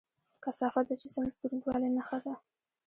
[0.43, 2.33] کثافت د جسم د دروندوالي نښه ده.